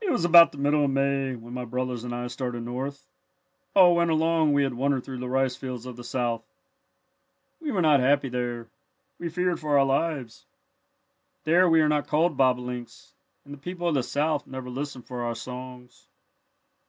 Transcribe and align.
"It 0.00 0.12
was 0.12 0.24
about 0.24 0.52
the 0.52 0.58
middle 0.58 0.84
of 0.84 0.90
May 0.92 1.34
when 1.34 1.52
my 1.52 1.64
brothers 1.64 2.04
and 2.04 2.14
I 2.14 2.28
started 2.28 2.62
north. 2.62 3.08
All 3.74 3.96
winter 3.96 4.14
long 4.14 4.52
we 4.52 4.62
had 4.62 4.74
wandered 4.74 5.02
through 5.02 5.18
the 5.18 5.28
rice 5.28 5.56
fields 5.56 5.84
of 5.84 5.96
the 5.96 6.04
South. 6.04 6.44
"We 7.58 7.72
were 7.72 7.82
not 7.82 7.98
happy 7.98 8.28
there. 8.28 8.68
We 9.18 9.28
feared 9.28 9.58
for 9.58 9.76
our 9.76 9.84
lives. 9.84 10.46
There 11.42 11.68
we 11.68 11.80
are 11.80 11.88
not 11.88 12.06
called 12.06 12.36
bobolinks 12.36 13.14
and 13.44 13.52
the 13.52 13.58
people 13.58 13.88
of 13.88 13.94
the 13.96 14.04
South 14.04 14.46
never 14.46 14.70
listen 14.70 15.02
for 15.02 15.24
our 15.24 15.34
songs. 15.34 16.06